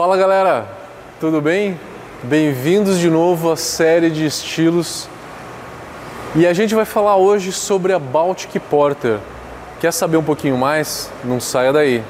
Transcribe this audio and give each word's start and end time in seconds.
Fala 0.00 0.16
galera, 0.16 0.66
tudo 1.20 1.42
bem? 1.42 1.78
Bem-vindos 2.22 2.98
de 2.98 3.10
novo 3.10 3.52
à 3.52 3.56
série 3.56 4.08
de 4.08 4.24
estilos. 4.24 5.06
E 6.34 6.46
a 6.46 6.54
gente 6.54 6.74
vai 6.74 6.86
falar 6.86 7.16
hoje 7.16 7.52
sobre 7.52 7.92
a 7.92 7.98
Baltic 7.98 8.58
Porter. 8.70 9.18
Quer 9.78 9.92
saber 9.92 10.16
um 10.16 10.22
pouquinho 10.22 10.56
mais? 10.56 11.12
Não 11.22 11.38
saia 11.38 11.70
daí. 11.70 12.02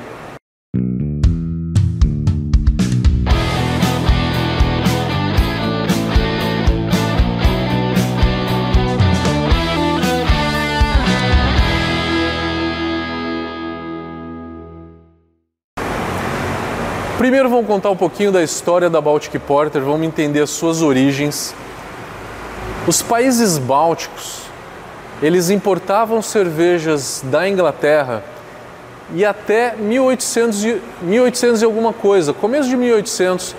Primeiro 17.20 17.50
vamos 17.50 17.66
contar 17.66 17.90
um 17.90 17.96
pouquinho 17.96 18.32
da 18.32 18.42
história 18.42 18.88
da 18.88 18.98
Baltic 18.98 19.38
Porter, 19.40 19.82
vamos 19.82 20.06
entender 20.06 20.40
as 20.40 20.48
suas 20.48 20.80
origens. 20.80 21.54
Os 22.86 23.02
países 23.02 23.58
bálticos, 23.58 24.44
eles 25.20 25.50
importavam 25.50 26.22
cervejas 26.22 27.22
da 27.26 27.46
Inglaterra 27.46 28.24
e 29.14 29.22
até 29.22 29.76
1800 29.76 30.64
e, 30.64 30.82
1800 31.02 31.60
e 31.60 31.64
alguma 31.66 31.92
coisa, 31.92 32.32
começo 32.32 32.70
de 32.70 32.76
1800, 32.78 33.54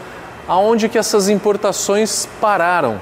aonde 0.48 0.90
que 0.90 0.98
essas 0.98 1.30
importações 1.30 2.28
pararam. 2.42 3.00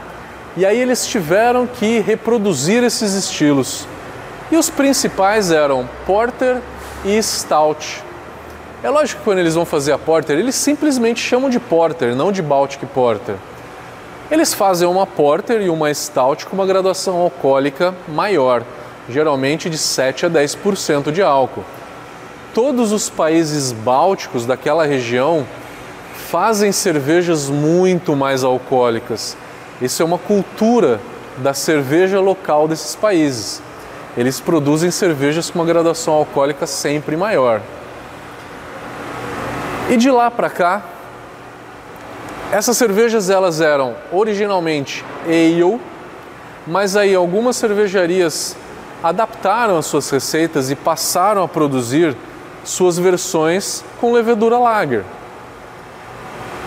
E 0.58 0.66
aí 0.66 0.78
eles 0.78 1.08
tiveram 1.08 1.66
que 1.66 2.00
reproduzir 2.02 2.84
esses 2.84 3.14
estilos. 3.14 3.88
E 4.52 4.58
os 4.58 4.70
principais 4.70 5.52
eram 5.52 5.90
Porter 6.06 6.58
e 7.06 7.24
Stout. 7.24 8.09
É 8.82 8.90
lógico 8.90 9.20
que 9.20 9.26
quando 9.26 9.40
eles 9.40 9.56
vão 9.56 9.66
fazer 9.66 9.92
a 9.92 9.98
Porter, 9.98 10.40
eles 10.40 10.56
simplesmente 10.56 11.20
chamam 11.20 11.50
de 11.50 11.60
Porter, 11.60 12.16
não 12.16 12.32
de 12.32 12.42
Baltic 12.42 12.86
Porter. 12.94 13.36
Eles 14.32 14.54
fazem 14.54 14.88
uma 14.88 15.06
Porter 15.06 15.62
e 15.62 15.70
uma 15.70 15.94
Stout 15.94 16.46
com 16.46 16.56
uma 16.56 16.66
graduação 16.66 17.18
alcoólica 17.18 17.94
maior, 18.08 18.64
geralmente 19.10 19.70
de 19.70 19.78
7 19.78 20.28
a 20.28 20.30
10% 20.30 21.12
de 21.12 21.22
álcool. 21.22 21.66
Todos 22.54 22.94
os 22.94 23.10
países 23.10 23.74
bálticos 23.74 24.46
daquela 24.46 24.86
região 24.86 25.46
fazem 26.30 26.72
cervejas 26.72 27.50
muito 27.50 28.16
mais 28.16 28.46
alcoólicas. 28.46 29.36
Isso 29.82 30.02
é 30.02 30.06
uma 30.06 30.18
cultura 30.18 31.02
da 31.38 31.54
cerveja 31.54 32.22
local 32.22 32.66
desses 32.66 32.96
países. 32.96 33.62
Eles 34.16 34.40
produzem 34.40 34.90
cervejas 34.90 35.50
com 35.50 35.60
uma 35.60 35.66
graduação 35.66 36.14
alcoólica 36.14 36.66
sempre 36.66 37.18
maior. 37.18 37.62
E 39.90 39.98
de 39.98 40.12
lá 40.12 40.30
para 40.30 40.52
cá, 40.52 40.84
essas 42.52 42.78
cervejas 42.78 43.30
elas 43.30 43.60
eram 43.60 43.96
originalmente 44.12 45.04
ale, 45.26 45.82
mas 46.68 46.96
aí 46.96 47.16
algumas 47.16 47.56
cervejarias 47.56 48.56
adaptaram 49.04 49.78
as 49.78 49.88
suas 49.88 50.08
receitas 50.10 50.70
e 50.70 50.76
passaram 50.76 51.44
a 51.44 51.48
produzir 51.48 52.16
suas 52.64 53.00
versões 53.00 53.84
com 54.00 54.14
levedura 54.14 54.60
lager. 54.60 55.04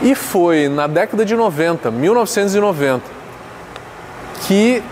E 0.00 0.16
foi 0.16 0.68
na 0.68 0.88
década 0.88 1.24
de 1.24 1.36
90, 1.36 1.92
1990, 1.92 3.04
que 4.48 4.82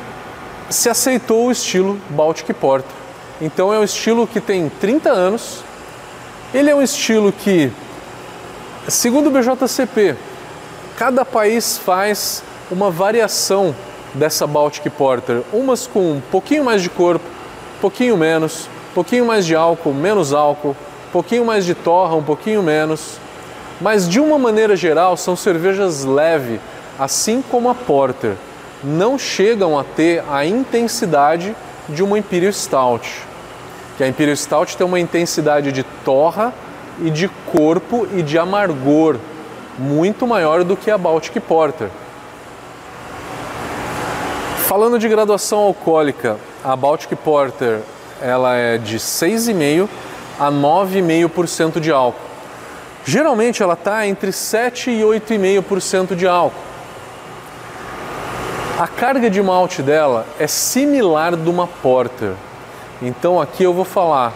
se 0.69 0.89
aceitou 0.89 1.47
o 1.47 1.51
estilo 1.51 2.01
Baltic 2.11 2.55
Porter. 2.55 2.95
Então 3.41 3.75
é 3.75 3.79
um 3.81 3.83
estilo 3.83 4.25
que 4.25 4.41
tem 4.41 4.69
30 4.69 5.11
anos. 5.11 5.65
Ele 6.55 6.71
é 6.71 6.75
um 6.75 6.83
estilo 6.83 7.33
que 7.33 7.73
Segundo 8.91 9.29
o 9.29 9.31
BJCP, 9.31 10.17
cada 10.99 11.25
país 11.25 11.79
faz 11.79 12.43
uma 12.69 12.91
variação 12.91 13.73
dessa 14.13 14.49
Baltic 14.49 14.91
Porter, 14.91 15.43
umas 15.53 15.87
com 15.87 16.15
um 16.15 16.21
pouquinho 16.21 16.65
mais 16.65 16.83
de 16.83 16.91
corpo, 16.91 17.25
pouquinho 17.81 18.17
menos, 18.17 18.69
pouquinho 18.93 19.25
mais 19.25 19.47
de 19.47 19.55
álcool, 19.55 19.95
menos 19.95 20.33
álcool, 20.33 20.77
pouquinho 21.13 21.45
mais 21.45 21.65
de 21.65 21.73
torra, 21.73 22.17
um 22.17 22.23
pouquinho 22.23 22.65
menos. 22.65 23.19
Mas 23.81 24.09
de 24.09 24.19
uma 24.19 24.37
maneira 24.41 24.75
geral, 24.75 25.17
são 25.17 25.37
cervejas 25.37 26.05
leve, 26.05 26.61
assim 26.99 27.45
como 27.49 27.71
a 27.71 27.75
Porter. 27.77 28.35
Não 28.83 29.17
chegam 29.17 29.79
a 29.79 29.85
ter 29.85 30.25
a 30.29 30.45
intensidade 30.45 31.55
de 31.89 32.03
uma 32.03 32.19
Imperial 32.19 32.53
Stout. 32.53 33.23
Que 33.97 34.03
a 34.03 34.09
Imperial 34.09 34.37
Stout 34.37 34.77
tem 34.77 34.85
uma 34.85 34.99
intensidade 34.99 35.71
de 35.71 35.85
torra 36.05 36.53
e 37.03 37.11
de 37.11 37.29
corpo 37.53 38.07
e 38.15 38.23
de 38.23 38.39
amargor 38.39 39.17
muito 39.79 40.27
maior 40.27 40.63
do 40.65 40.77
que 40.77 40.91
a 40.91 40.99
Baltic 40.99 41.41
Porter. 41.41 41.89
Falando 44.67 44.99
de 44.99 45.09
graduação 45.09 45.59
alcoólica, 45.59 46.37
a 46.65 46.77
Baltic 46.77 47.17
Porter 47.17 47.81
ela 48.21 48.55
é 48.55 48.79
de 48.79 48.99
6,5 48.99 49.89
a 50.39 50.51
9,5% 50.51 51.81
de 51.81 51.91
álcool. 51.91 52.21
Geralmente 53.05 53.63
ela 53.63 53.75
está 53.75 54.07
entre 54.07 54.31
7 54.31 54.91
e 54.91 55.01
8,5% 55.01 56.15
de 56.15 56.27
álcool. 56.27 56.61
A 58.79 58.87
carga 58.87 59.29
de 59.29 59.43
malte 59.43 59.83
dela 59.83 60.27
é 60.39 60.47
similar 60.47 61.37
de 61.37 61.49
uma 61.51 61.67
Porter. 61.67 62.33
Então 63.03 63.41
aqui 63.41 63.65
eu 63.65 63.75
vou 63.75 63.85
falar 63.85 64.33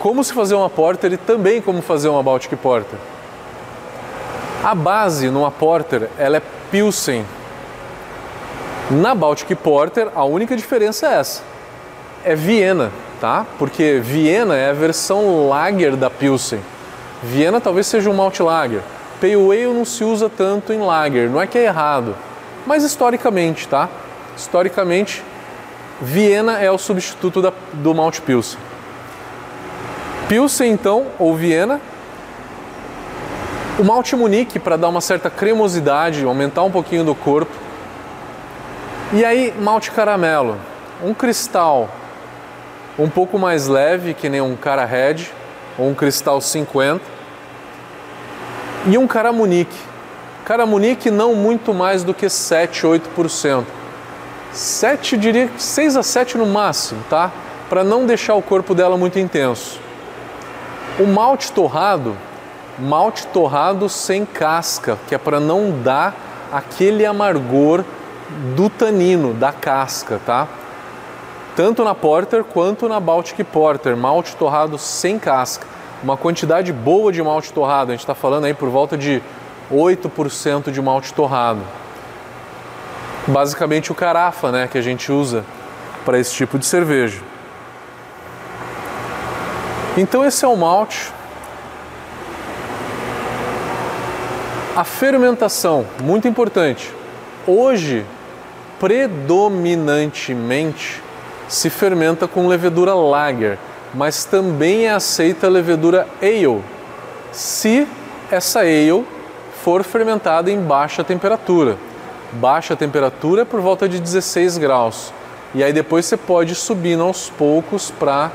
como 0.00 0.24
se 0.24 0.32
fazer 0.32 0.54
uma 0.54 0.70
porter 0.70 1.12
e 1.12 1.16
também 1.18 1.60
como 1.60 1.82
fazer 1.82 2.08
uma 2.08 2.22
Baltic 2.22 2.56
Porter. 2.56 2.98
A 4.64 4.74
base 4.74 5.28
numa 5.28 5.50
porter 5.50 6.08
ela 6.18 6.38
é 6.38 6.42
Pilsen. 6.70 7.24
Na 8.90 9.14
Baltic 9.14 9.54
Porter 9.56 10.08
a 10.16 10.24
única 10.24 10.56
diferença 10.56 11.06
é 11.06 11.14
essa, 11.20 11.42
é 12.24 12.34
Viena, 12.34 12.90
tá? 13.20 13.46
Porque 13.58 14.00
Viena 14.02 14.56
é 14.56 14.70
a 14.70 14.72
versão 14.72 15.46
lager 15.46 15.94
da 15.94 16.08
Pilsen. 16.08 16.60
Viena 17.22 17.60
talvez 17.60 17.86
seja 17.86 18.08
um 18.08 18.14
malt 18.14 18.40
lager. 18.40 18.80
Pale 19.20 19.34
Ale 19.34 19.66
não 19.66 19.84
se 19.84 20.02
usa 20.02 20.30
tanto 20.30 20.72
em 20.72 20.80
lager, 20.80 21.28
não 21.28 21.42
é 21.42 21.46
que 21.46 21.58
é 21.58 21.64
errado, 21.64 22.16
mas 22.66 22.82
historicamente, 22.84 23.68
tá? 23.68 23.86
Historicamente, 24.34 25.22
Viena 26.00 26.58
é 26.58 26.70
o 26.70 26.78
substituto 26.78 27.42
da, 27.42 27.52
do 27.74 27.94
malt 27.94 28.20
Pilsen. 28.20 28.69
Pilsen, 30.30 30.70
então, 30.70 31.08
ou 31.18 31.34
Viena. 31.34 31.80
O 33.80 33.82
malte 33.82 34.14
Munique 34.14 34.60
para 34.60 34.76
dar 34.76 34.88
uma 34.88 35.00
certa 35.00 35.28
cremosidade, 35.28 36.22
aumentar 36.22 36.62
um 36.62 36.70
pouquinho 36.70 37.02
do 37.02 37.16
corpo. 37.16 37.50
E 39.12 39.24
aí, 39.24 39.52
malte 39.58 39.90
caramelo. 39.90 40.56
Um 41.02 41.12
cristal 41.12 41.88
um 42.96 43.10
pouco 43.10 43.40
mais 43.40 43.66
leve, 43.66 44.14
que 44.14 44.28
nem 44.28 44.40
um 44.40 44.54
cara 44.54 44.84
Red, 44.84 45.26
ou 45.76 45.88
um 45.88 45.94
cristal 45.94 46.40
50. 46.40 47.00
E 48.86 48.96
um 48.96 49.08
cara 49.08 49.32
Munique. 49.32 49.76
Cara 50.44 50.64
Munique 50.64 51.10
não 51.10 51.34
muito 51.34 51.74
mais 51.74 52.04
do 52.04 52.14
que 52.14 52.28
7, 52.28 52.86
8%. 52.86 53.64
7, 54.52 55.16
diria 55.16 55.50
6 55.58 55.96
a 55.96 56.04
7 56.04 56.38
no 56.38 56.46
máximo, 56.46 57.02
tá? 57.10 57.32
Para 57.68 57.82
não 57.82 58.06
deixar 58.06 58.36
o 58.36 58.42
corpo 58.42 58.76
dela 58.76 58.96
muito 58.96 59.18
intenso. 59.18 59.79
O 61.00 61.06
malte 61.06 61.50
torrado, 61.50 62.14
malte 62.78 63.26
torrado 63.28 63.88
sem 63.88 64.26
casca, 64.26 64.98
que 65.08 65.14
é 65.14 65.18
para 65.18 65.40
não 65.40 65.80
dar 65.80 66.14
aquele 66.52 67.06
amargor 67.06 67.82
do 68.54 68.68
tanino, 68.68 69.32
da 69.32 69.50
casca, 69.50 70.20
tá? 70.26 70.46
Tanto 71.56 71.82
na 71.84 71.94
Porter 71.94 72.44
quanto 72.44 72.86
na 72.86 73.00
Baltic 73.00 73.42
Porter, 73.44 73.96
malte 73.96 74.36
torrado 74.36 74.76
sem 74.76 75.18
casca. 75.18 75.66
Uma 76.02 76.18
quantidade 76.18 76.70
boa 76.70 77.10
de 77.10 77.22
malte 77.22 77.50
torrado, 77.50 77.92
a 77.92 77.94
gente 77.94 78.02
está 78.02 78.14
falando 78.14 78.44
aí 78.44 78.52
por 78.52 78.68
volta 78.68 78.94
de 78.98 79.22
8% 79.72 80.70
de 80.70 80.82
malte 80.82 81.14
torrado. 81.14 81.62
Basicamente 83.26 83.90
o 83.90 83.94
carafa, 83.94 84.52
né, 84.52 84.68
que 84.70 84.76
a 84.76 84.82
gente 84.82 85.10
usa 85.10 85.46
para 86.04 86.18
esse 86.18 86.34
tipo 86.34 86.58
de 86.58 86.66
cerveja. 86.66 87.22
Então 89.96 90.24
esse 90.24 90.44
é 90.44 90.48
o 90.48 90.56
malte. 90.56 91.12
A 94.76 94.84
fermentação, 94.84 95.84
muito 96.00 96.28
importante. 96.28 96.94
Hoje, 97.46 98.06
predominantemente 98.78 101.02
se 101.48 101.68
fermenta 101.68 102.28
com 102.28 102.46
levedura 102.46 102.94
lager, 102.94 103.58
mas 103.92 104.24
também 104.24 104.86
é 104.86 104.92
aceita 104.92 105.48
a 105.48 105.50
levedura 105.50 106.06
ale, 106.22 106.62
se 107.32 107.88
essa 108.30 108.60
ale 108.60 109.04
for 109.64 109.82
fermentada 109.82 110.48
em 110.50 110.60
baixa 110.60 111.02
temperatura. 111.02 111.76
Baixa 112.32 112.76
temperatura 112.76 113.42
é 113.42 113.44
por 113.44 113.60
volta 113.60 113.88
de 113.88 113.98
16 113.98 114.58
graus. 114.58 115.12
E 115.52 115.64
aí 115.64 115.72
depois 115.72 116.06
você 116.06 116.16
pode 116.16 116.54
subir 116.54 117.00
aos 117.00 117.28
poucos 117.28 117.90
para 117.90 118.30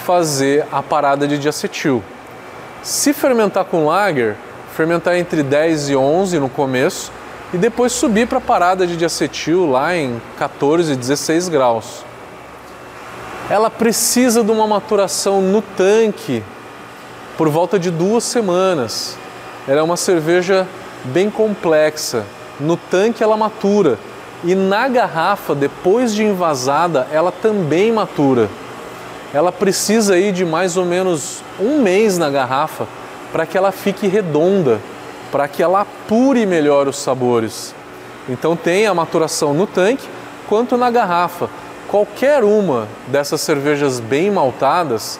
fazer 0.00 0.66
a 0.72 0.82
parada 0.82 1.28
de 1.28 1.38
diacetil. 1.38 2.02
Se 2.82 3.12
fermentar 3.12 3.64
com 3.64 3.86
lager, 3.86 4.36
fermentar 4.74 5.16
entre 5.16 5.42
10 5.42 5.90
e 5.90 5.96
11 5.96 6.38
no 6.38 6.48
começo 6.48 7.12
e 7.52 7.58
depois 7.58 7.92
subir 7.92 8.26
para 8.26 8.38
a 8.38 8.40
parada 8.40 8.86
de 8.86 8.96
diacetil 8.96 9.70
lá 9.70 9.94
em 9.94 10.20
14, 10.38 10.96
16 10.96 11.48
graus. 11.48 12.04
Ela 13.48 13.68
precisa 13.68 14.42
de 14.42 14.50
uma 14.50 14.66
maturação 14.66 15.42
no 15.42 15.60
tanque 15.60 16.42
por 17.36 17.48
volta 17.48 17.78
de 17.78 17.90
duas 17.90 18.24
semanas. 18.24 19.18
Ela 19.66 19.80
é 19.80 19.82
uma 19.82 19.96
cerveja 19.96 20.66
bem 21.04 21.30
complexa. 21.30 22.24
No 22.58 22.76
tanque 22.76 23.22
ela 23.22 23.36
matura 23.36 23.98
e 24.44 24.54
na 24.54 24.88
garrafa, 24.88 25.54
depois 25.54 26.14
de 26.14 26.24
envasada, 26.24 27.06
ela 27.12 27.30
também 27.30 27.92
matura. 27.92 28.48
Ela 29.32 29.52
precisa 29.52 30.18
ir 30.18 30.32
de 30.32 30.44
mais 30.44 30.76
ou 30.76 30.84
menos 30.84 31.42
um 31.60 31.80
mês 31.80 32.18
na 32.18 32.28
garrafa 32.28 32.86
para 33.32 33.46
que 33.46 33.56
ela 33.56 33.70
fique 33.70 34.08
redonda, 34.08 34.80
para 35.30 35.46
que 35.46 35.62
ela 35.62 35.82
apure 35.82 36.44
melhor 36.46 36.88
os 36.88 36.98
sabores. 36.98 37.74
Então 38.28 38.56
tem 38.56 38.86
a 38.86 38.94
maturação 38.94 39.54
no 39.54 39.66
tanque 39.66 40.08
quanto 40.48 40.76
na 40.76 40.90
garrafa. 40.90 41.48
Qualquer 41.88 42.42
uma 42.42 42.88
dessas 43.06 43.40
cervejas 43.40 44.00
bem 44.00 44.30
maltadas 44.30 45.18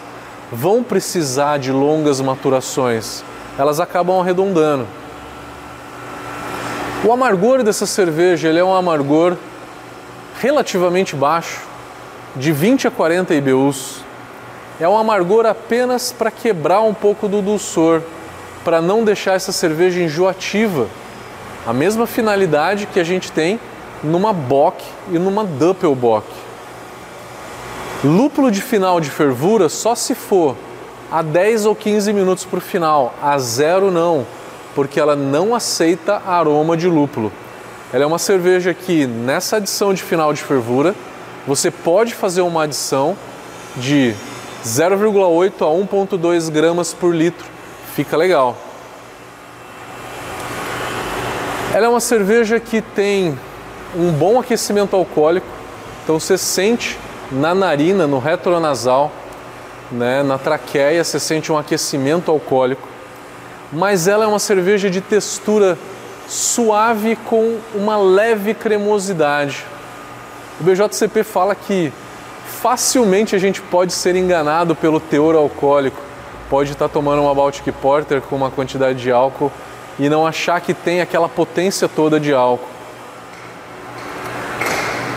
vão 0.51 0.83
precisar 0.83 1.57
de 1.57 1.71
longas 1.71 2.19
maturações. 2.19 3.23
Elas 3.57 3.79
acabam 3.79 4.19
arredondando. 4.19 4.85
O 7.03 7.11
amargor 7.11 7.63
dessa 7.63 7.85
cerveja 7.85 8.49
ele 8.49 8.59
é 8.59 8.63
um 8.63 8.75
amargor 8.75 9.35
relativamente 10.39 11.15
baixo, 11.15 11.61
de 12.35 12.51
20 12.51 12.87
a 12.87 12.91
40 12.91 13.33
IBUs. 13.33 14.03
É 14.79 14.87
um 14.87 14.97
amargor 14.97 15.45
apenas 15.45 16.11
para 16.11 16.31
quebrar 16.31 16.81
um 16.81 16.93
pouco 16.93 17.27
do 17.27 17.41
dulçor, 17.41 18.01
para 18.63 18.81
não 18.81 19.03
deixar 19.03 19.33
essa 19.33 19.51
cerveja 19.51 20.01
enjoativa. 20.01 20.87
A 21.65 21.73
mesma 21.73 22.07
finalidade 22.07 22.87
que 22.87 22.99
a 22.99 23.03
gente 23.03 23.31
tem 23.31 23.59
numa 24.03 24.33
Bock 24.33 24.83
e 25.11 25.19
numa 25.19 25.43
Doppelbock. 25.43 26.25
Lúpulo 28.03 28.49
de 28.49 28.61
final 28.61 28.99
de 28.99 29.09
fervura 29.09 29.69
só 29.69 29.93
se 29.93 30.15
for 30.15 30.55
a 31.11 31.21
10 31.21 31.65
ou 31.65 31.75
15 31.75 32.11
minutos 32.13 32.45
para 32.45 32.57
o 32.57 32.61
final, 32.61 33.13
a 33.21 33.37
zero 33.37 33.91
não 33.91 34.25
porque 34.75 34.99
ela 34.99 35.15
não 35.15 35.53
aceita 35.53 36.21
aroma 36.25 36.75
de 36.77 36.87
lúpulo. 36.87 37.31
Ela 37.91 38.03
é 38.03 38.07
uma 38.07 38.19
cerveja 38.19 38.73
que 38.73 39.05
nessa 39.05 39.57
adição 39.57 39.93
de 39.93 40.01
final 40.01 40.33
de 40.33 40.41
fervura 40.41 40.95
você 41.47 41.71
pode 41.71 42.13
fazer 42.13 42.41
uma 42.41 42.63
adição 42.63 43.17
de 43.75 44.13
0,8 44.65 45.53
a 45.61 45.95
1,2 45.95 46.49
gramas 46.49 46.93
por 46.93 47.15
litro. 47.15 47.45
Fica 47.95 48.15
legal. 48.15 48.57
Ela 51.73 51.85
é 51.85 51.89
uma 51.89 51.99
cerveja 51.99 52.59
que 52.59 52.81
tem 52.81 53.37
um 53.95 54.11
bom 54.11 54.39
aquecimento 54.39 54.95
alcoólico, 54.95 55.47
então 56.03 56.19
você 56.19 56.37
sente 56.37 56.97
na 57.31 57.55
narina, 57.55 58.05
no 58.07 58.19
retronasal, 58.19 59.11
né, 59.91 60.21
na 60.23 60.37
traqueia, 60.37 61.03
você 61.03 61.19
sente 61.19 61.51
um 61.51 61.57
aquecimento 61.57 62.29
alcoólico 62.29 62.91
mas 63.71 64.07
ela 64.07 64.25
é 64.25 64.27
uma 64.27 64.39
cerveja 64.39 64.89
de 64.89 64.99
textura 64.99 65.77
suave 66.27 67.15
com 67.15 67.57
uma 67.73 67.97
leve 67.97 68.53
cremosidade. 68.53 69.65
O 70.61 70.63
BJCP 70.63 71.23
fala 71.23 71.55
que 71.55 71.91
facilmente 72.61 73.35
a 73.35 73.39
gente 73.39 73.59
pode 73.59 73.91
ser 73.91 74.15
enganado 74.15 74.75
pelo 74.75 74.99
teor 74.99 75.33
alcoólico. 75.33 75.99
Pode 76.51 76.73
estar 76.73 76.87
tomando 76.87 77.23
uma 77.23 77.33
Baltic 77.33 77.71
Porter 77.81 78.21
com 78.21 78.35
uma 78.35 78.51
quantidade 78.51 79.01
de 79.01 79.11
álcool 79.11 79.51
e 79.97 80.07
não 80.07 80.23
achar 80.23 80.61
que 80.61 80.75
tem 80.75 81.01
aquela 81.01 81.27
potência 81.27 81.89
toda 81.89 82.19
de 82.19 82.31
álcool. 82.31 82.69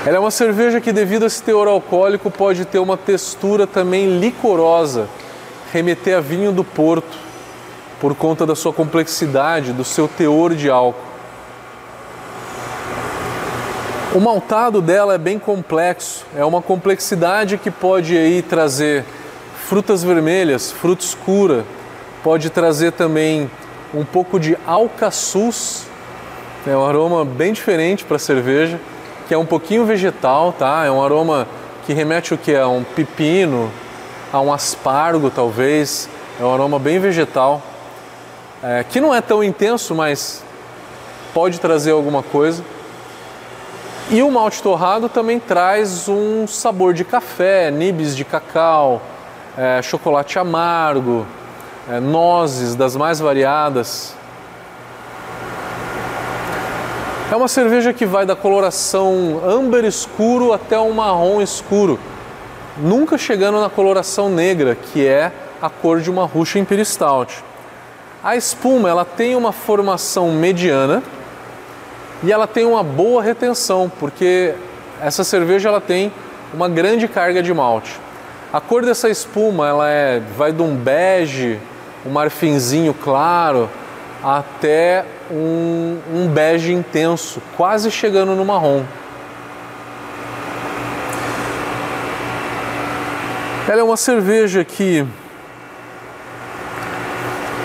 Ela 0.07 0.17
é 0.17 0.19
uma 0.19 0.31
cerveja 0.31 0.81
que, 0.81 0.93
devido 0.93 1.25
a 1.25 1.27
esse 1.27 1.43
teor 1.43 1.69
alcoólico, 1.69 2.31
pode 2.31 2.65
ter 2.65 2.79
uma 2.79 2.97
textura 2.97 3.67
também 3.67 4.19
licorosa, 4.19 5.11
remeter 5.71 6.17
a 6.17 6.21
vinho 6.23 6.53
do 6.53 6.65
Porto 6.65 7.19
por 8.01 8.15
conta 8.15 8.47
da 8.47 8.57
sua 8.57 8.73
complexidade, 8.73 9.75
do 9.75 9.85
seu 9.85 10.09
teor 10.09 10.55
de 10.55 10.71
álcool. 10.71 11.14
O 14.15 14.21
maltado 14.21 14.81
dela 14.81 15.15
é 15.15 15.19
bem 15.19 15.41
complexo, 15.41 16.25
é 16.37 16.45
uma 16.45 16.63
complexidade 16.63 17.59
que 17.59 17.69
pode 17.69 18.17
aí 18.17 18.43
trazer 18.43 19.05
frutas 19.67 20.05
vermelhas, 20.05 20.71
fruta 20.71 21.05
escura, 21.05 21.65
pode 22.23 22.49
trazer 22.49 22.93
também 22.93 23.51
um 23.93 24.05
pouco 24.05 24.39
de 24.39 24.57
alcaçuz, 24.65 25.89
é 26.65 26.77
um 26.77 26.87
aroma 26.87 27.25
bem 27.25 27.53
diferente 27.53 28.05
para 28.05 28.17
cerveja, 28.17 28.79
que 29.27 29.35
é 29.35 29.37
um 29.37 29.45
pouquinho 29.45 29.85
vegetal, 29.85 30.53
tá? 30.53 30.85
É 30.85 30.91
um 30.93 31.03
aroma 31.03 31.49
que 31.85 31.93
remete 31.93 32.33
o 32.33 32.39
que 32.39 32.55
a 32.55 32.69
um 32.69 32.85
pepino, 32.85 33.69
a 34.33 34.41
um 34.41 34.53
aspargo 34.53 35.29
talvez, 35.29 36.09
é 36.39 36.45
um 36.45 36.55
aroma 36.55 36.79
bem 36.79 37.01
vegetal. 37.01 37.61
É, 38.63 38.85
que 38.89 39.01
não 39.01 39.13
é 39.13 39.21
tão 39.21 39.43
intenso, 39.43 39.93
mas 39.93 40.41
pode 41.35 41.59
trazer 41.59 41.91
alguma 41.91 42.23
coisa. 42.23 42.63
E 44.11 44.23
o 44.23 44.31
malte 44.31 44.63
torrado 44.63 45.09
também 45.09 45.41
traz 45.41 46.09
um 46.09 46.47
sabor 46.47 46.93
de 46.93 47.05
café, 47.05 47.71
nibs 47.71 48.15
de 48.15 48.23
cacau, 48.23 49.01
é, 49.57 49.81
chocolate 49.81 50.39
amargo, 50.39 51.27
é, 51.89 51.99
nozes 52.01 52.75
das 52.75 52.97
mais 52.97 53.19
variadas. 53.19 54.15
É 57.33 57.35
uma 57.35 57.49
cerveja 57.49 57.95
que 57.95 58.05
vai 58.05 58.27
da 58.27 58.37
coloração 58.37 59.41
âmbar 59.43 59.85
escuro 59.87 60.53
até 60.53 60.79
um 60.79 60.93
marrom 60.93 61.41
escuro, 61.41 61.99
nunca 62.77 63.17
chegando 63.17 63.59
na 63.59 63.71
coloração 63.71 64.29
negra, 64.29 64.75
que 64.77 65.07
é 65.07 65.33
a 65.63 65.71
cor 65.71 66.01
de 66.01 66.11
uma 66.11 66.27
Russian 66.27 66.61
Imperial 66.61 66.85
Stout. 66.85 67.43
A 68.23 68.37
espuma 68.37 68.91
ela 68.91 69.05
tem 69.05 69.35
uma 69.35 69.51
formação 69.51 70.31
mediana 70.31 71.03
e 72.23 72.33
ela 72.33 72.47
tem 72.47 72.65
uma 72.65 72.83
boa 72.83 73.23
retenção, 73.23 73.91
porque 74.01 74.55
essa 75.01 75.25
cerveja 75.25 75.69
ela 75.69 75.81
tem 75.81 76.13
uma 76.53 76.69
grande 76.69 77.09
carga 77.09 77.43
de 77.43 77.53
malte. 77.53 78.01
A 78.53 78.61
cor 78.61 78.85
dessa 78.85 79.09
espuma 79.11 79.69
ela 79.69 79.91
é, 79.91 80.21
vai 80.37 80.53
de 80.53 80.63
um 80.63 80.77
bege, 80.77 81.59
um 82.07 82.11
marfinzinho 82.11 82.95
claro, 82.95 83.69
até 84.23 85.05
um, 85.31 85.99
um 86.15 86.29
bege 86.29 86.73
intenso, 86.73 87.43
quase 87.57 87.91
chegando 87.91 88.35
no 88.35 88.45
marrom. 88.45 88.85
Ela 93.69 93.81
é 93.81 93.85
uma 93.85 93.97
cerveja 93.97 94.63
que 94.65 95.05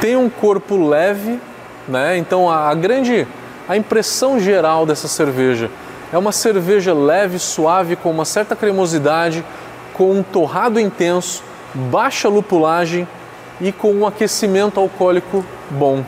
tem 0.01 0.15
um 0.15 0.29
corpo 0.29 0.88
leve, 0.88 1.39
né? 1.88 2.18
Então 2.18 2.50
a, 2.50 2.70
a 2.70 2.74
grande 2.74 3.27
a 3.69 3.77
impressão 3.77 4.39
geral 4.39 4.83
dessa 4.83 5.07
cerveja 5.07 5.69
é 6.11 6.17
uma 6.17 6.31
cerveja 6.31 6.91
leve, 6.91 7.38
suave, 7.38 7.95
com 7.95 8.09
uma 8.09 8.25
certa 8.25 8.55
cremosidade, 8.55 9.45
com 9.93 10.11
um 10.11 10.23
torrado 10.23 10.79
intenso, 10.79 11.43
baixa 11.75 12.27
lupulagem 12.27 13.07
e 13.61 13.71
com 13.71 13.93
um 13.93 14.07
aquecimento 14.07 14.79
alcoólico 14.79 15.45
bom. 15.69 16.03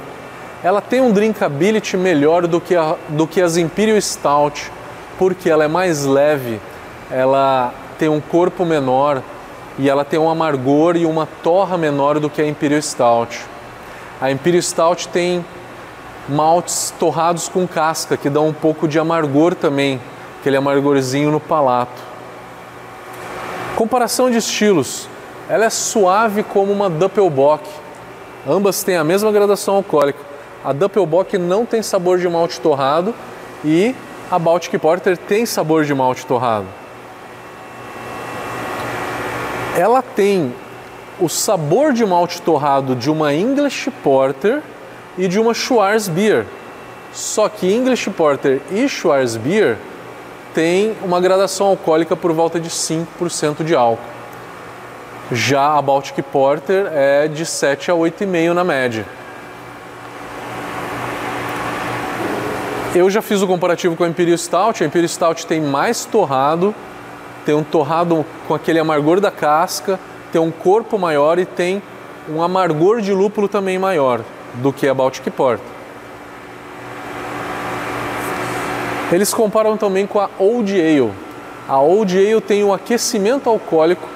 Ela 0.64 0.82
tem 0.82 1.02
um 1.02 1.12
drinkability 1.12 1.96
melhor 1.98 2.48
do 2.48 2.60
que, 2.60 2.76
a, 2.76 2.96
do 3.10 3.28
que 3.28 3.40
as 3.40 3.58
Imperial 3.58 4.02
Stout, 4.02 4.72
porque 5.20 5.48
ela 5.48 5.64
é 5.64 5.68
mais 5.68 6.04
leve, 6.04 6.60
ela 7.12 7.72
tem 8.00 8.10
um 8.10 8.20
corpo 8.20 8.66
menor 8.66 9.22
e 9.78 9.88
ela 9.88 10.04
tem 10.04 10.20
um 10.20 10.32
amargor 10.32 10.96
e 10.96 11.06
uma 11.06 11.28
torra 11.44 11.78
menor 11.78 12.20
do 12.20 12.28
que 12.28 12.42
a 12.42 12.48
Imperial 12.48 12.82
Stout. 12.82 13.40
A 14.20 14.32
Imperial 14.32 14.64
Stout 14.64 15.10
tem 15.10 15.46
maltes 16.28 16.94
torrados 17.00 17.50
com 17.50 17.68
casca, 17.68 18.16
que 18.16 18.30
dão 18.30 18.48
um 18.48 18.54
pouco 18.54 18.88
de 18.88 19.00
amargor 19.00 19.56
também, 19.56 20.00
aquele 20.40 20.58
amargorzinho 20.58 21.32
no 21.32 21.40
palato. 21.40 22.02
Comparação 23.76 24.30
de 24.30 24.38
estilos. 24.38 25.08
Ela 25.50 25.66
é 25.66 25.70
suave 25.70 26.44
como 26.44 26.72
uma 26.72 26.90
Doppelbock. 26.90 27.68
Ambas 28.48 28.84
têm 28.84 28.98
a 28.98 29.04
mesma 29.04 29.32
graduação 29.32 29.76
alcoólica. 29.76 30.20
A 30.64 30.72
Doppelbock 30.72 31.38
não 31.38 31.66
tem 31.66 31.82
sabor 31.82 32.20
de 32.20 32.30
malte 32.30 32.60
torrado 32.60 33.14
e 33.66 33.96
a 34.30 34.38
Baltic 34.38 34.78
Porter 34.80 35.18
tem 35.18 35.46
sabor 35.46 35.84
de 35.84 35.94
malte 35.94 36.26
torrado. 36.26 36.68
Ela 39.76 40.02
tem 40.02 40.54
o 41.20 41.28
sabor 41.28 41.94
de 41.94 42.06
malte 42.06 42.42
torrado 42.42 42.96
de 42.96 43.10
uma 43.10 43.34
English 43.34 43.90
Porter 44.04 44.62
e 45.18 45.28
de 45.28 45.40
uma 45.40 45.54
Schwarzbier. 45.54 46.46
Só 47.14 47.50
que 47.50 47.72
English 47.72 48.10
Porter 48.12 48.62
e 48.72 48.88
Schwarzbier 48.88 49.78
têm 50.54 50.96
uma 51.02 51.20
gradação 51.20 51.68
alcoólica 51.68 52.16
por 52.16 52.32
volta 52.32 52.60
de 52.60 52.70
5% 52.70 53.64
de 53.64 53.76
álcool. 53.76 54.04
Já 55.32 55.78
a 55.78 55.82
Baltic 55.82 56.22
Porter 56.24 56.88
é 56.92 57.28
de 57.28 57.46
7 57.46 57.92
a 57.92 57.94
8,5 57.94 58.54
na 58.54 58.64
média. 58.64 59.06
Eu 62.94 63.10
já 63.10 63.22
fiz 63.22 63.42
o 63.42 63.48
comparativo 63.48 63.96
com 63.96 64.04
a 64.04 64.10
Imperial 64.10 64.38
Stout. 64.38 64.84
A 64.84 64.88
Imperial 64.88 65.08
Stout 65.08 65.48
tem 65.48 65.62
mais 65.62 66.04
torrado, 66.04 66.76
tem 67.46 67.56
um 67.56 67.64
torrado 67.64 68.26
com 68.46 68.54
aquele 68.54 68.80
amargor 68.80 69.22
da 69.22 69.32
casca, 69.32 69.98
tem 70.34 70.42
um 70.42 70.52
corpo 70.52 71.00
maior 71.00 71.40
e 71.40 71.46
tem 71.46 71.82
um 72.30 72.44
amargor 72.44 73.00
de 73.00 73.14
lúpulo 73.14 73.48
também 73.48 73.80
maior 73.80 74.22
do 74.56 74.72
que 74.74 74.88
a 74.88 74.94
Baltic 74.94 75.30
Porter. 75.32 75.66
Eles 79.12 79.34
comparam 79.34 79.76
também 79.76 80.08
com 80.08 80.20
a 80.20 80.30
Old 80.40 80.72
Ale. 80.80 81.12
A 81.68 81.80
Old 81.80 82.18
Ale 82.18 82.40
tem 82.42 82.64
o 82.64 82.74
aquecimento 82.74 83.50
alcoólico 83.50 84.08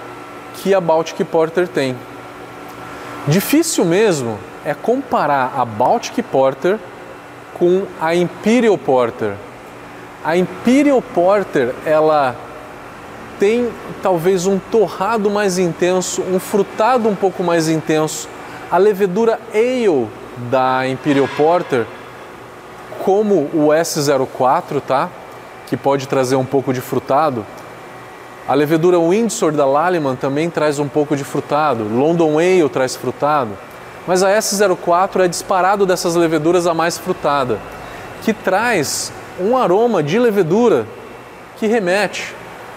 que 0.56 0.74
a 0.74 0.80
Baltic 0.80 1.24
Porter 1.26 1.68
tem. 1.68 1.96
Difícil 3.28 3.84
mesmo 3.84 4.38
é 4.64 4.74
comparar 4.74 5.54
a 5.58 5.66
Baltic 5.66 6.24
Porter 6.24 6.80
com 7.54 7.84
a 8.00 8.16
Imperial 8.16 8.78
Porter. 8.78 9.34
A 10.24 10.38
Imperial 10.38 11.02
Porter, 11.02 11.74
ela 11.86 12.36
tem 13.40 13.70
talvez 14.02 14.46
um 14.46 14.58
torrado 14.58 15.30
mais 15.30 15.58
intenso, 15.58 16.22
um 16.22 16.40
frutado 16.40 17.10
um 17.10 17.16
pouco 17.16 17.44
mais 17.44 17.68
intenso. 17.68 18.30
A 18.72 18.78
levedura 18.78 19.40
Ale 19.54 20.08
da 20.38 20.88
Imperial 20.88 21.28
Porter, 21.36 21.86
como 23.04 23.50
o 23.54 23.68
S04, 23.68 24.82
tá? 24.82 25.10
Que 25.68 25.78
pode 25.78 26.08
trazer 26.08 26.36
um 26.36 26.46
pouco 26.46 26.74
de 26.74 26.82
frutado. 26.82 27.46
A 28.48 28.54
levedura 28.54 29.00
Windsor 29.00 29.52
da 29.52 29.66
Lallemand 29.66 30.16
também 30.16 30.50
traz 30.50 30.78
um 30.78 30.88
pouco 30.88 31.16
de 31.16 31.24
frutado. 31.24 31.84
London 31.84 32.38
Ale 32.38 32.70
traz 32.70 32.96
frutado. 32.96 33.52
Mas 34.08 34.22
a 34.22 34.30
S04 34.30 35.22
é 35.22 35.28
disparado 35.28 35.86
dessas 35.86 36.16
leveduras 36.16 36.68
a 36.68 36.74
mais 36.74 36.98
frutada, 36.98 37.60
que 38.22 38.34
traz 38.34 39.12
um 39.40 39.58
aroma 39.58 40.04
de 40.04 40.20
levedura 40.20 40.86
que 41.58 41.66
remete 41.66 42.36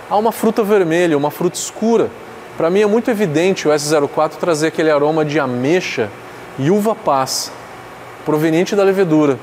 a 0.09 0.17
uma 0.17 0.33
fruta 0.33 0.63
vermelha, 0.63 1.19
uma 1.19 1.31
fruta 1.31 1.57
escura. 1.57 2.09
Para 2.57 2.71
mim 2.71 2.81
é 2.81 2.87
muito 2.87 3.11
evidente 3.11 3.69
o 3.69 3.71
S04 3.71 4.37
trazer 4.41 4.69
aquele 4.69 4.91
aroma 4.91 5.25
de 5.25 5.39
ameixa 5.39 6.11
e 6.59 6.71
uva 6.71 6.95
passa, 6.95 7.53
proveniente 8.25 8.75
da 8.75 8.83
levedura. 8.83 9.39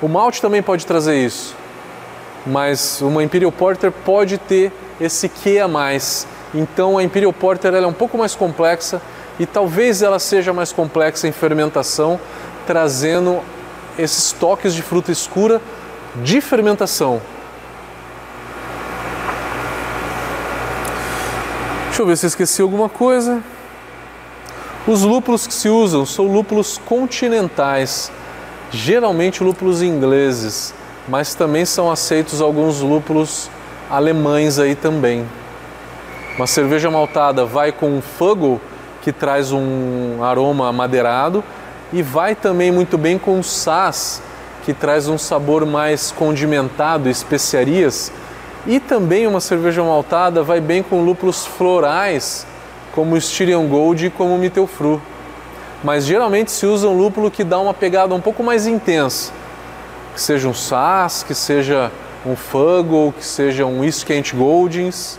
O 0.00 0.08
malte 0.08 0.40
também 0.40 0.62
pode 0.62 0.86
trazer 0.86 1.16
isso, 1.16 1.54
mas 2.46 3.00
uma 3.00 3.22
Imperial 3.22 3.52
Porter 3.52 3.92
pode 3.92 4.38
ter 4.38 4.72
esse 5.00 5.28
que 5.28 5.58
a 5.58 5.68
mais. 5.68 6.26
Então 6.54 6.98
a 6.98 7.02
Imperial 7.02 7.32
Porter 7.32 7.74
é 7.74 7.86
um 7.86 7.92
pouco 7.92 8.16
mais 8.16 8.34
complexa 8.34 9.00
e 9.38 9.46
talvez 9.46 10.02
ela 10.02 10.18
seja 10.18 10.52
mais 10.52 10.72
complexa 10.72 11.26
em 11.26 11.32
fermentação, 11.32 12.20
trazendo 12.66 13.40
esses 13.98 14.32
toques 14.32 14.74
de 14.74 14.82
fruta 14.82 15.12
escura 15.12 15.60
de 16.16 16.40
fermentação. 16.40 17.20
Deixa 21.86 22.02
eu 22.02 22.06
ver 22.06 22.16
se 22.16 22.26
esqueci 22.26 22.60
alguma 22.60 22.88
coisa. 22.88 23.42
Os 24.86 25.00
lúpulos 25.00 25.46
que 25.46 25.54
se 25.54 25.70
usam 25.70 26.04
são 26.04 26.26
lúpulos 26.26 26.76
continentais, 26.76 28.12
geralmente 28.70 29.42
lúpulos 29.42 29.80
ingleses, 29.80 30.74
mas 31.08 31.34
também 31.34 31.64
são 31.64 31.90
aceitos 31.90 32.42
alguns 32.42 32.82
lúpulos 32.82 33.48
alemães 33.90 34.58
aí 34.58 34.74
também. 34.74 35.26
Uma 36.36 36.46
cerveja 36.46 36.90
maltada 36.90 37.46
vai 37.46 37.72
com 37.72 37.96
um 37.96 38.02
fuggle, 38.02 38.60
que 39.00 39.10
traz 39.10 39.52
um 39.52 40.22
aroma 40.22 40.68
amadeirado, 40.68 41.42
e 41.90 42.02
vai 42.02 42.34
também 42.34 42.70
muito 42.70 42.98
bem 42.98 43.18
com 43.18 43.42
sas, 43.42 44.20
que 44.66 44.74
traz 44.74 45.08
um 45.08 45.16
sabor 45.16 45.64
mais 45.64 46.10
condimentado, 46.10 47.08
especiarias, 47.08 48.12
e 48.66 48.78
também 48.78 49.26
uma 49.26 49.40
cerveja 49.40 49.82
maltada 49.82 50.42
vai 50.42 50.60
bem 50.60 50.82
com 50.82 51.02
lúpulos 51.02 51.46
florais, 51.46 52.46
como 52.94 53.16
Styrian 53.16 53.66
Gold 53.66 54.06
e 54.06 54.10
como 54.10 54.38
Mittelfru. 54.38 55.02
Mas 55.82 56.06
geralmente 56.06 56.52
se 56.52 56.64
usa 56.64 56.88
um 56.88 56.96
lúpulo 56.96 57.30
que 57.30 57.42
dá 57.42 57.58
uma 57.58 57.74
pegada 57.74 58.14
um 58.14 58.20
pouco 58.20 58.42
mais 58.42 58.66
intensa, 58.66 59.32
que 60.14 60.20
seja 60.20 60.48
um 60.48 60.54
Sass, 60.54 61.24
que 61.24 61.34
seja 61.34 61.90
um 62.24 62.36
Fuggle, 62.36 63.12
que 63.12 63.24
seja 63.24 63.66
um 63.66 63.84
Iskent 63.84 64.32
Goldings. 64.32 65.18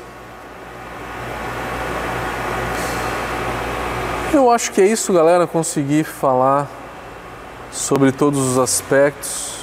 Eu 4.33 4.49
acho 4.49 4.71
que 4.71 4.81
é 4.81 4.87
isso, 4.87 5.13
galera. 5.13 5.45
Consegui 5.45 6.03
falar 6.03 6.67
sobre 7.71 8.11
todos 8.11 8.39
os 8.39 8.57
aspectos. 8.57 9.53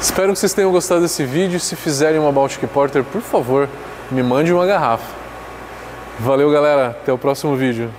Espero 0.00 0.32
que 0.32 0.38
vocês 0.38 0.52
tenham 0.52 0.70
gostado 0.70 1.00
desse 1.00 1.24
vídeo. 1.24 1.58
Se 1.58 1.74
fizerem 1.74 2.20
uma 2.20 2.30
Baltic 2.30 2.64
Porter, 2.68 3.02
por 3.02 3.22
favor, 3.22 3.68
me 4.10 4.22
mande 4.22 4.52
uma 4.52 4.64
garrafa. 4.66 5.17
Valeu, 6.20 6.50
galera. 6.50 6.88
Até 6.88 7.12
o 7.12 7.18
próximo 7.18 7.54
vídeo. 7.54 7.90